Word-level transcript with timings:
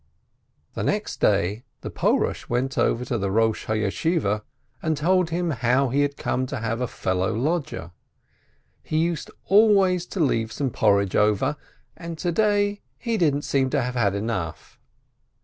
WHENCE 0.73 0.79
A 0.81 0.81
PEOVEEB 0.81 0.83
77 0.85 0.97
Next 0.97 1.19
day 1.19 1.63
the 1.81 1.91
Porush 1.91 2.49
went 2.49 2.75
over 2.75 3.05
to 3.05 3.19
the 3.19 3.29
Eosh 3.29 3.65
ha 3.65 3.73
Yeshiveh, 3.73 4.41
and 4.81 4.97
told 4.97 5.29
him 5.29 5.51
how 5.51 5.89
he 5.89 6.01
had 6.01 6.17
come 6.17 6.47
to 6.47 6.57
have 6.57 6.81
a 6.81 6.87
fel 6.87 7.17
low 7.17 7.35
lodger; 7.35 7.91
he 8.81 8.97
used 8.97 9.29
always 9.45 10.07
to 10.07 10.19
leave 10.19 10.51
some 10.51 10.71
porridge 10.71 11.15
over, 11.15 11.55
and 11.95 12.17
to 12.17 12.31
day 12.31 12.81
he 12.97 13.15
didn't 13.15 13.43
seem 13.43 13.69
to 13.69 13.81
have 13.83 13.93
had 13.93 14.15
enough. 14.15 14.79